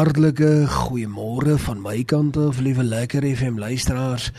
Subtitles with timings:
[0.00, 4.30] hartlike goeiemôre van my kant af, liewe lekker FM luisteraars.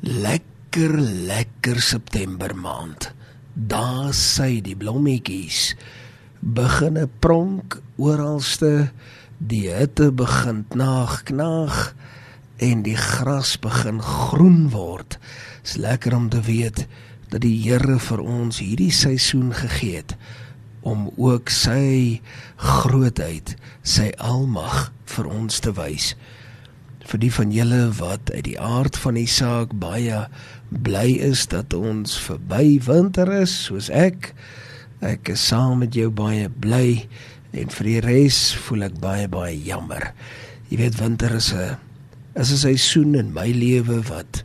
[0.00, 0.94] Lekker,
[1.28, 3.10] lekker September maand.
[3.52, 5.74] Daar sy die blommetjies
[6.40, 8.88] beginne pronk oralste.
[9.36, 11.80] Die hitte begin knaag, knaag
[12.64, 15.18] en die gras begin groen word.
[15.60, 16.86] Dis lekker om te weet
[17.28, 20.16] dat die Here vir ons hierdie seisoen gegee het
[20.82, 22.20] om ook sy
[22.56, 26.14] grootheid, sy almag vir ons te wys.
[27.10, 30.26] Vir die van julle wat uit die aard van die saak baie
[30.70, 34.32] bly is dat ons verby winter is, soos ek,
[35.00, 37.08] ek is saam met jou baie bly
[37.56, 40.12] en vir die res voel ek baie baie jammer.
[40.70, 41.76] Jy weet winter is 'n
[42.36, 44.44] is 'n seisoen in my lewe wat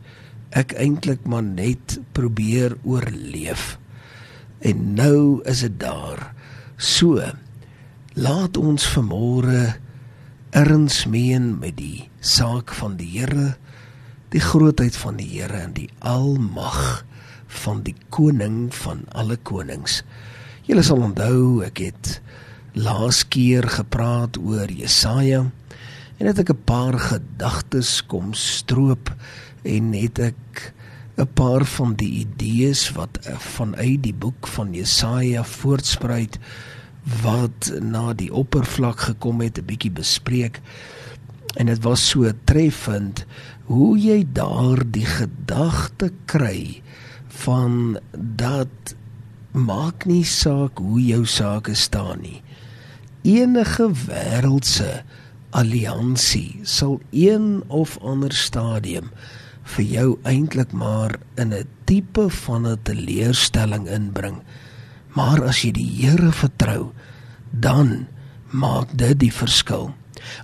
[0.50, 3.78] ek eintlik maar net probeer oorleef.
[4.66, 6.32] En nou is dit daar.
[6.76, 7.22] So
[8.18, 9.76] laat ons vanmôre
[10.56, 13.54] erns meen met die saak van die Here,
[14.34, 17.04] die grootheid van die Here en die almag
[17.62, 20.00] van die koning van alle konings.
[20.66, 22.16] Julle sal onthou ek het
[22.74, 25.44] laas keer gepraat oor Jesaja
[26.16, 29.14] en het ek 'n paar gedagtes kom stroop
[29.62, 30.72] en het ek
[31.16, 36.38] 'n paar van die idees wat eh, vanuit die boek van Jesaja voortspruit
[37.22, 40.60] wat na die oppervlak gekom het 'n bietjie bespreek.
[41.56, 43.24] En dit was so treffend
[43.64, 46.82] hoe jy daardie gedagte kry
[47.28, 48.94] van dat
[49.52, 52.42] maak nie saak hoe jou sake staan nie.
[53.22, 55.02] Enige wêreldse
[55.50, 59.10] alliansie sal een of ander stadium
[59.74, 64.42] vir jou eintlik maar in 'n tipe van 'n teleurstelling inbring.
[65.14, 66.92] Maar as jy die Here vertrou,
[67.50, 68.06] dan
[68.50, 69.94] maak dit die verskil.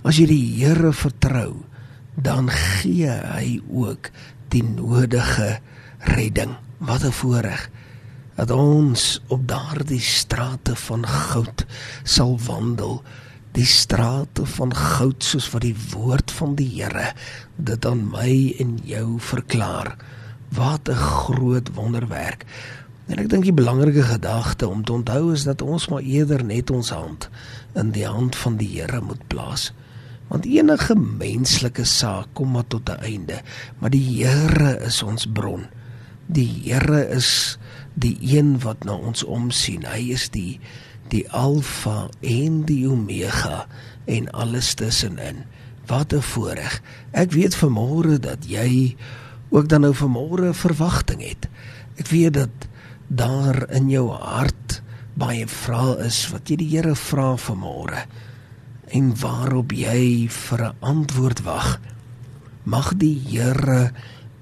[0.05, 1.65] As jy die Here vertrou,
[2.15, 4.11] dan gee hy ook
[4.49, 5.61] die nodige
[5.99, 6.57] redding.
[6.79, 7.71] Wat 'n voorreg
[8.35, 11.67] dat ons op daardie strate van goud
[12.03, 13.03] sal wandel
[13.53, 17.13] die strate van goud soos wat die woord van die Here
[17.57, 19.97] dit aan my en jou verklaar.
[20.57, 22.45] Wat 'n groot wonderwerk.
[23.07, 26.71] En ek dink die belangrike gedagte om te onthou is dat ons maar eerder net
[26.71, 27.29] ons hand
[27.75, 29.73] in die hand van die Here moet plaas.
[30.29, 33.43] Want enige menslike saak kom maar tot 'n einde,
[33.79, 35.67] maar die Here is ons bron.
[36.27, 37.59] Die Here is
[37.95, 39.85] die een wat na ons omsien.
[39.85, 40.61] Hy is die
[41.13, 43.67] die alfa en die omega
[44.11, 45.45] en alles tussenin.
[45.87, 46.83] Wat 'n voorreg.
[47.13, 48.97] Ek weet vanmôre dat jy
[49.51, 51.49] ook dan nou vanmôre verwagting het.
[51.97, 52.55] Ek weet dat
[53.07, 54.83] daar in jou hart
[55.15, 58.07] baie vrae is wat jy die Here vra vanmôre
[58.93, 61.81] en waarop jy vir 'n antwoord wag.
[62.65, 63.93] Mag die Here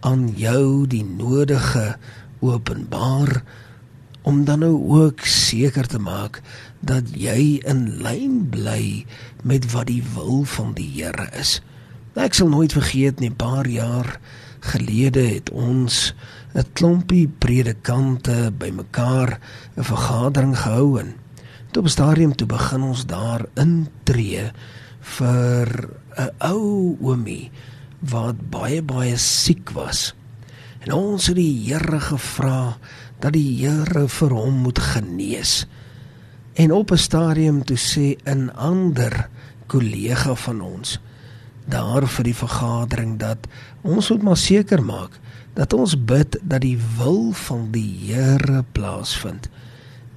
[0.01, 1.97] aan jou die nodige
[2.41, 3.43] openbaar
[4.31, 6.39] om dan nou ook seker te maak
[6.87, 9.03] dat jy in lyn bly
[9.43, 11.59] met wat die wil van die Here is.
[12.15, 14.21] Ek sal nooit vergeet nie, paar jaar
[14.71, 16.15] gelede het ons
[16.55, 19.41] 'n klompie predikante bymekaar
[19.77, 21.15] 'n vergadering gehou en
[21.77, 24.53] op 'n stadium toe begin ons daar intree
[25.01, 25.67] vir
[26.17, 27.51] 'n ou oomie
[27.99, 30.15] wat baie baie siek was.
[30.81, 32.79] En ons het die Here gevra
[33.21, 35.67] dat die Here vir hom moet genees.
[36.55, 39.29] En op 'n stadium toe sê 'n ander
[39.67, 40.99] kollega van ons
[41.71, 43.47] daar vir die vergadering dat
[43.83, 45.21] ons moet maar seker maak
[45.55, 49.49] dat ons bid dat die wil van die Here plaasvind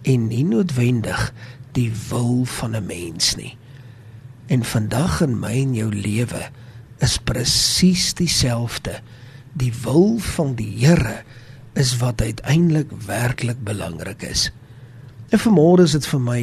[0.02, 1.34] en nie noodwendig
[1.74, 3.58] die wil van 'n mens nie.
[4.48, 6.50] En vandag in my en jou lewe
[7.00, 9.00] is presies dieselfde.
[9.54, 11.24] Die wil van die Here
[11.80, 14.52] is wat uiteindelik werklik belangrik is.
[15.34, 16.42] En vanmôre is dit vir my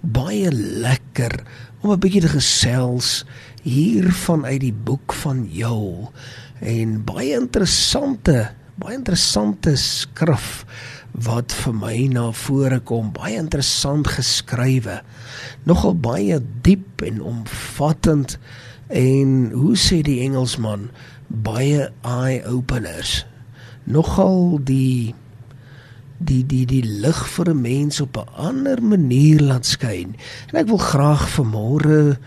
[0.00, 1.40] baie lekker
[1.82, 3.24] om 'n bietjie te gesels
[3.62, 6.12] hier vanuit die boek van Joël
[6.60, 10.64] en baie interessante, baie interessante skrif
[11.12, 15.02] wat vir my na vore kom, baie interessant geskrywe.
[15.64, 18.38] Nogal baie diep en omvattend
[18.88, 20.90] en hoe sê die Engelsman,
[21.26, 23.24] baie eye openers
[23.88, 25.14] nogal die
[26.18, 30.16] die die die lig vir 'n mens op 'n ander manier laat skyn.
[30.50, 32.18] En ek wil graag vanmôre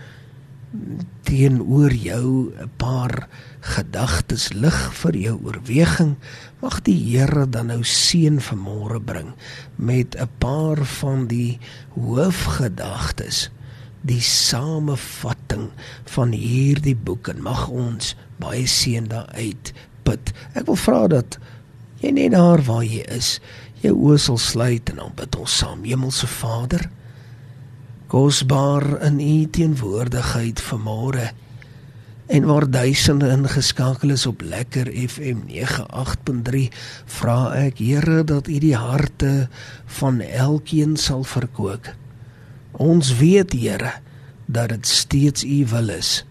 [1.22, 3.28] teenoor jou 'n paar
[3.60, 6.16] gedagtes lig vir jou oorweging.
[6.60, 9.34] Mag die Here dan nou seën vanmôre bring
[9.76, 11.58] met 'n paar van die
[11.94, 13.50] hoofgedagtes,
[14.00, 15.70] die samevat inligting
[16.04, 19.72] van hierdie boek en mag ons baie seën daaruit
[20.06, 20.32] put.
[20.54, 21.38] Ek wil vra dat
[22.02, 23.36] jy net daar waar jy is,
[23.82, 25.84] jou oë sal sluit en dan bid ons saam.
[25.86, 26.88] Hemelse Vader,
[28.12, 31.30] kosbaar in U teenwoordigheid vanmôre
[32.32, 36.68] en waar duisende ingeskakel is op Lekker FM 98.3
[37.18, 39.48] vra ek Here dat U die harte
[39.98, 41.90] van elkeen sal verkoop.
[42.72, 43.98] Ons weet Here
[44.46, 46.22] dat dit steeds U wil is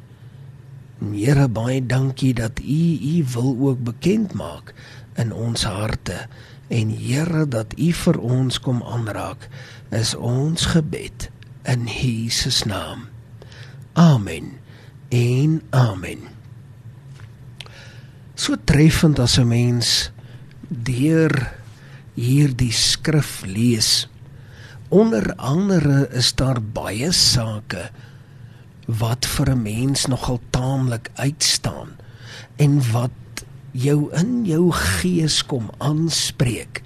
[1.02, 4.74] Here baie dankie dat U U wil ook bekend maak
[5.18, 6.28] in ons harte
[6.70, 9.50] en Here dat U vir ons kom aanraak
[9.90, 11.30] is ons gebed
[11.66, 13.10] in Jesus naam.
[13.98, 14.62] Amen.
[15.10, 16.30] En amen.
[18.36, 20.12] So treffend as 'n mens
[20.70, 21.34] deur
[22.14, 24.08] hierdie skrif lees.
[24.90, 27.90] Onder andere is daar baie sake
[29.00, 31.90] wat vir 'n mens nogal taamlik uitstaan
[32.56, 33.12] en wat
[33.72, 36.84] jou in jou gees kom aanspreek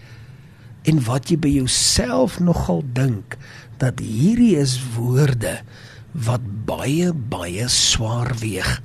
[0.83, 3.37] en wat jy by jouself nogal dink
[3.77, 5.61] dat hierdie is woorde
[6.11, 8.81] wat baie baie swaar weeg.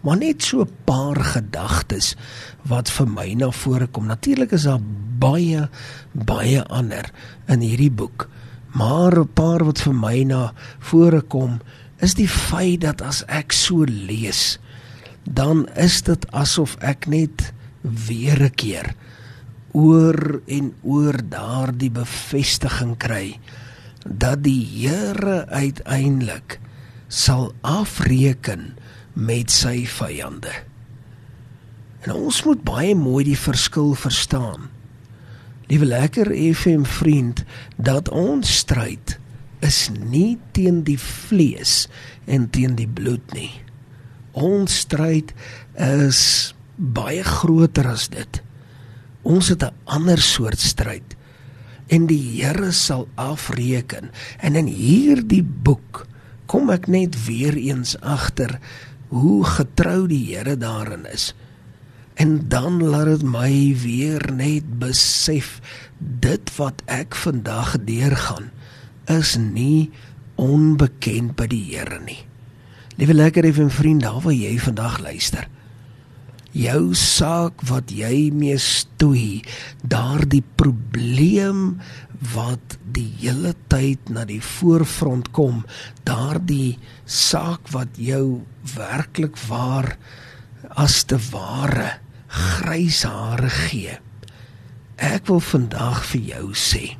[0.00, 2.16] Maar net so 'n paar gedagtes
[2.62, 4.06] wat vir my na vore kom.
[4.06, 4.80] Natuurlik is daar
[5.18, 5.68] baie
[6.12, 7.10] baie ander
[7.46, 8.28] in hierdie boek
[8.72, 11.60] maar 'n paar wat vir my na vore kom
[12.02, 14.58] is die feit dat as ek so lees,
[15.22, 17.52] dan is dit asof ek net
[17.82, 18.94] weer 'n keer
[19.72, 23.38] oor en oor daardie bevestiging kry
[24.04, 26.58] dat die Here uiteindelik
[27.08, 28.76] sal afreken
[29.12, 30.52] met sy vyande.
[32.02, 34.70] En ons moet baie mooi die verskil verstaan.
[35.70, 37.44] Liewe lekker FM vriend,
[37.76, 39.18] dat ons stryd
[39.62, 41.86] is nie teen die vlees
[42.26, 43.52] en teen die bloed nie.
[44.32, 45.32] Ons stryd
[45.78, 48.42] is baie groter as dit.
[49.22, 51.16] Ons het 'n ander soort stryd
[51.92, 54.10] en die Here sal afreken.
[54.40, 56.06] En in hierdie boek
[56.46, 58.58] kom ek net weer eens agter
[59.08, 61.34] hoe getrou die Here daarin is.
[62.14, 65.60] En dan laat dit my weer net besef
[65.98, 68.50] dit wat ek vandag deurgaan
[69.18, 69.90] is nie
[70.40, 72.20] onbekend by die Here nie.
[73.00, 75.48] Liewe lekker effe vriend, daar waar jy vandag luister.
[76.52, 79.40] Jou saak wat jy mee stoei,
[79.80, 81.80] daardie probleem
[82.34, 85.62] wat die hele tyd na die voorfront kom,
[86.04, 86.76] daardie
[87.08, 88.42] saak wat jou
[88.76, 89.94] werklik waar
[90.76, 91.94] as te ware
[92.32, 93.96] grys hare gee.
[95.02, 96.92] Ek wil vandag vir jou sê,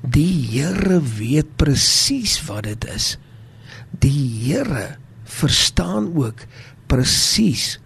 [0.00, 3.18] Die Here weet presies wat dit is.
[4.00, 4.96] Die Here
[5.28, 6.46] verstaan ook
[6.88, 7.78] presies.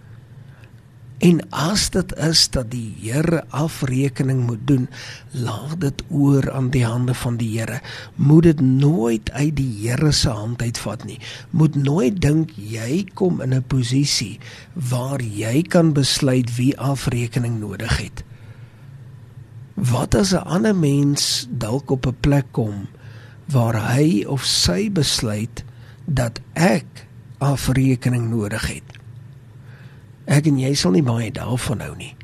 [1.19, 4.87] En as dit is dat die Here afrekening moet doen,
[5.31, 7.81] laat dit oor aan die hande van die Here.
[8.15, 11.19] Moet dit nooit uit die Here se hand uitvat nie.
[11.51, 14.39] Moet nooit dink jy kom in 'n posisie
[14.73, 18.23] waar jy kan besluit wie afrekening nodig het.
[19.75, 22.87] Wat as 'n ander mens dalk op 'n plek kom
[23.45, 25.63] waar hy of sy besluit
[26.05, 27.07] dat ek
[27.37, 28.89] afrekening nodig het?
[30.25, 32.15] Ek en jy sal nie baie daarvan hou nie.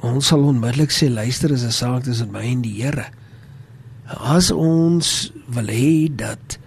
[0.00, 3.06] Ons sal onmiddellik sê luister is 'n saak tussen my en die Here.
[4.06, 6.58] As ons wil hê dat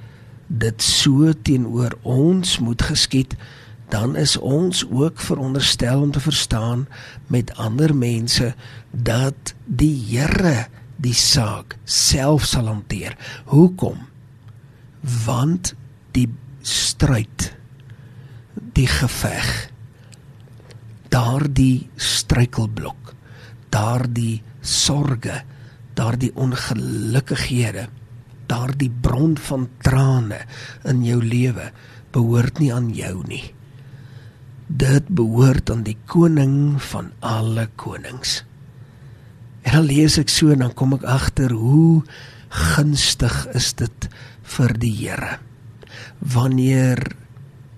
[0.47, 3.35] dit so teenoor ons moet geskied,
[3.91, 6.87] dan is ons ook veronderstel om te verstaan
[7.27, 8.53] met ander mense
[8.91, 13.17] dat die Here die saak self sal hanteer.
[13.51, 14.07] Hoekom?
[15.25, 15.73] Want
[16.15, 16.29] die
[16.61, 17.51] stryd,
[18.53, 19.51] die geveg,
[21.11, 23.15] daardie struikelblok,
[23.73, 25.41] daardie sorge,
[25.99, 27.89] daardie ongelukkighede,
[28.47, 30.45] daardie bron van trane
[30.87, 31.73] in jou lewe
[32.11, 33.49] behoort nie aan jou nie
[34.77, 38.41] dit behoort aan die koning van alle konings.
[39.61, 42.01] En dan lees ek so en dan kom ek agter hoe
[42.73, 44.07] gunstig is dit
[44.55, 45.37] vir die Here.
[46.19, 47.01] Wanneer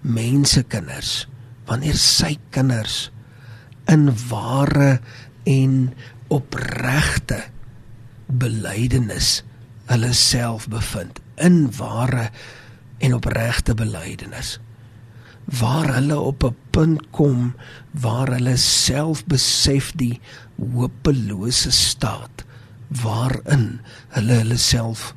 [0.03, 1.25] mense kinders,
[1.69, 3.09] wanneer sy kinders
[3.89, 4.99] in ware
[5.49, 5.93] en
[6.33, 7.41] opregte
[8.27, 9.41] belydenis
[9.91, 12.29] hulle self bevind in ware
[13.03, 14.57] en opregte belydenis
[15.45, 17.55] waar hulle op 'n punt kom
[17.91, 20.19] waar hulle self besef die
[20.55, 22.45] hopelose staat
[22.87, 25.13] waarin hulle hulle self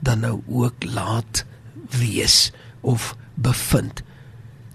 [0.00, 1.44] dan nou ook laat
[1.90, 4.02] wees of bevind.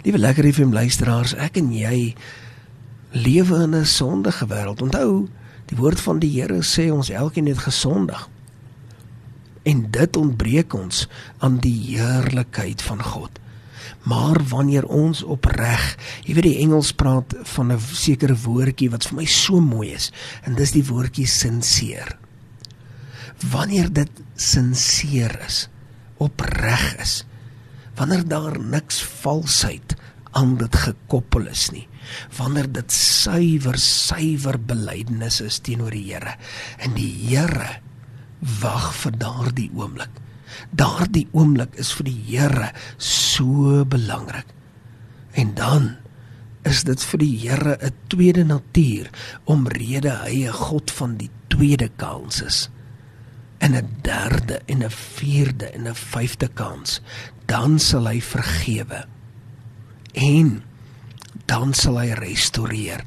[0.01, 2.15] Liewe lekker FM luisteraars, ek en jy
[3.11, 4.81] lewe in 'n sondige wêreld.
[4.81, 5.27] Onthou,
[5.65, 8.29] die woord van die Here sê ons elkeen het gesondig.
[9.63, 13.39] En dit ontbreek ons aan die heerlikheid van God.
[14.07, 19.15] Maar wanneer ons opreg, jy weet die Engels praat van 'n sekere woordjie wat vir
[19.15, 20.11] my so mooi is,
[20.43, 22.17] en dis die woordjie sinseer.
[23.51, 25.67] Wanneer dit sinseer is,
[26.17, 27.25] opreg is,
[27.95, 29.95] wanneer daar niks valsheid
[30.31, 31.87] aan dit gekoppel is nie
[32.37, 36.35] wanneer dit suiwer suiwer belydenis is teenoor die Here
[36.85, 37.79] en die Here
[38.61, 40.21] wag vir daardie oomblik
[40.75, 43.28] daardie oomblik is vir die Here so
[43.85, 44.45] belangrik.
[45.31, 45.95] En dan
[46.67, 49.09] is dit vir die Here 'n tweede natuur
[49.45, 52.69] omrede hy 'n God van die tweede kans is
[53.59, 57.01] en 'n derde en 'n vierde en 'n vyfde kans.
[57.45, 59.05] Dan sal hy vergewe
[60.13, 60.63] en
[61.45, 63.03] dan sal hy restoreer.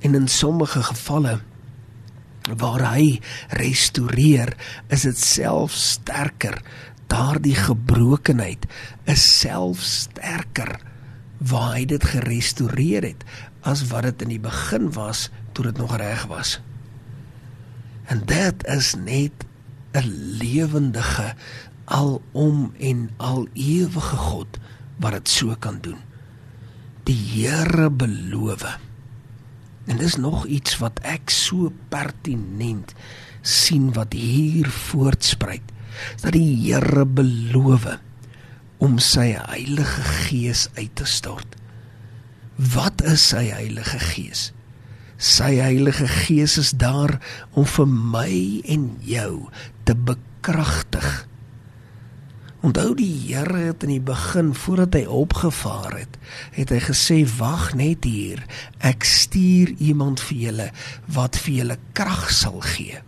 [0.00, 1.40] En in sommige gevalle
[2.56, 4.56] waar hy restoreer
[4.88, 6.62] is dit self sterker
[7.14, 8.66] daardie gebrokenheid
[9.14, 10.76] is self sterker
[11.38, 13.26] waar hy dit gerestoreer het
[13.62, 16.58] as wat dit in die begin was toe dit nog reg was
[18.10, 19.46] en dit is net
[19.94, 20.10] 'n
[20.42, 21.34] lewendige
[21.84, 24.58] alom en al ewige God
[24.96, 26.00] wat dit so kan doen.
[27.04, 28.78] Die Here beloof.
[29.84, 32.94] En dis nog iets wat ek so pertinent
[33.42, 35.72] sien wat hier voortspruit.
[36.22, 37.86] Dat die Here beloof
[38.84, 41.56] om sy Heilige Gees uit te stort.
[42.56, 44.48] Wat is sy Heilige Gees?
[45.16, 47.18] Sy Heilige Gees is daar
[47.54, 48.34] om vir my
[48.76, 49.46] en jou
[49.86, 51.24] te bekragtig
[52.64, 56.14] Onthou die Here het in die begin voordat hy opgevaar het,
[56.56, 58.40] het hy gesê wag net hier.
[58.80, 60.68] Ek stuur iemand vir julle
[61.12, 63.02] wat vir julle krag sal gee.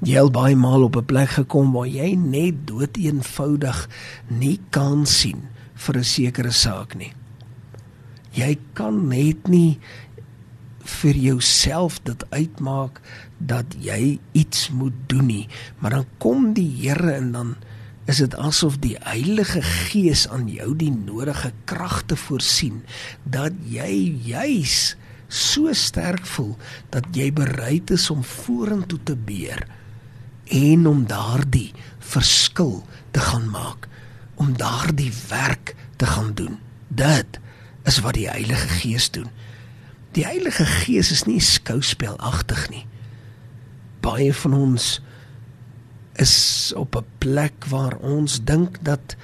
[0.00, 3.88] Jy het baie maal op 'n plek gekom waar jy net dood eenvoudig
[4.28, 5.42] nie kan sien
[5.74, 7.12] vir 'n sekere saak nie.
[8.32, 9.78] Jy kan net nie
[10.80, 13.00] vir jouself dit uitmaak
[13.38, 17.56] dat jy iets moet doen nie, maar dan kom die Here en dan
[18.06, 22.82] is dit asof die Heilige Gees aan jou die nodige kragte voorsien
[23.24, 24.96] dat jy juis
[25.28, 26.56] so sterk voel
[26.88, 29.66] dat jy bereid is om vorentoe te beer
[30.50, 32.80] en om daardie verskil
[33.10, 33.88] te gaan maak
[34.34, 37.40] om daardie werk te gaan doen dit
[37.88, 39.30] is wat die Heilige Gees doen
[40.16, 42.86] die Heilige Gees is nie skouspelagtig nie
[44.00, 44.98] baie van ons
[46.20, 49.16] is op 'n plek waar ons dink dat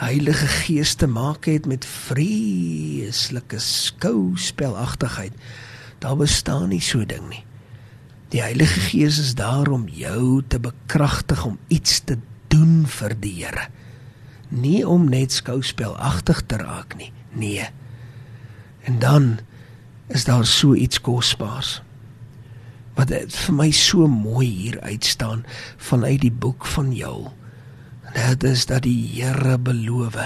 [0.00, 5.32] Heilige Gees te maak het met vreeslike skouspelagtigheid.
[5.98, 7.44] Daar bestaan nie so ding nie.
[8.30, 12.14] Die Heilige Gees is daar om jou te bekragtig om iets te
[12.52, 13.66] doen vir die Here.
[14.54, 17.10] Nie om net skouspelagtig te raak nie.
[17.34, 17.66] Nee.
[18.86, 19.38] En dan
[20.14, 21.80] is daar so iets kosbaars
[22.98, 25.44] wat vir my so mooi hier uitstaan
[25.80, 27.30] vanuit die boek van Joël.
[28.14, 30.18] Dit is dat die Here beloof.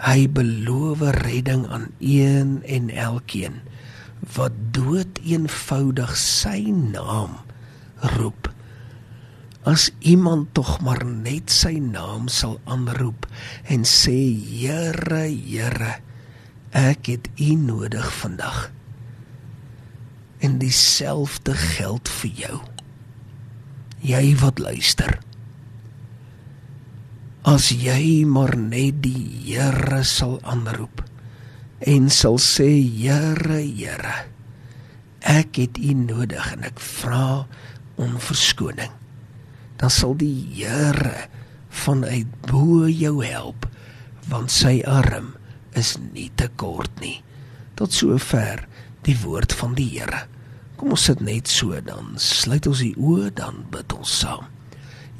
[0.00, 3.60] Hy beloof redding aan een en elkeen
[4.20, 7.38] wat dood eenvoudig sy naam
[8.16, 8.50] roep.
[9.68, 13.26] As iemand tog maar net sy naam sal aanroep
[13.68, 16.00] en sê Here, Here,
[16.76, 18.70] ek het U nodig vandag
[20.40, 22.58] en dieselfde geld vir jou.
[24.00, 25.18] Jy wat luister.
[27.44, 30.99] As jy maar net die Here sal aanroep
[31.80, 34.16] en sal sê Here, Here,
[35.20, 37.46] ek het U nodig en ek vra
[38.00, 38.92] om verskoning.
[39.80, 41.28] Dan sal die Here
[41.70, 43.68] vanuit bo jou help
[44.30, 45.32] want sy arm
[45.78, 47.18] is nie te kort nie.
[47.78, 48.66] Tot sover
[49.06, 50.26] die woord van die Here.
[50.76, 52.14] Kom ons sit net so dan.
[52.20, 54.46] Sluit ons die oë dan bid ons saam.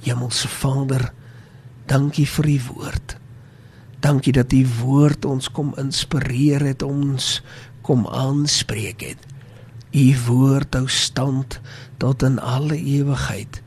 [0.05, 1.11] Hemelse Vader,
[1.89, 3.17] dankie vir u woord.
[4.01, 7.43] Dankie dat u woord ons kom inspireer het ons
[7.87, 9.27] kom aanspreek het.
[9.91, 11.61] U woord hou stand
[11.99, 13.63] tot in alle ewigheid.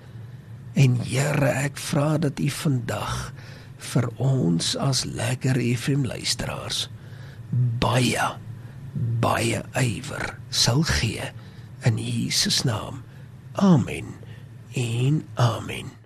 [0.73, 3.33] En Here, ek vra dat u vandag
[3.93, 6.87] vir ons as lekker FM luisteraars
[7.83, 8.29] baie
[9.21, 11.31] baie ywer sal gee
[11.85, 13.03] in Jesus naam.
[13.53, 14.15] Amen.
[14.73, 16.02] En amen.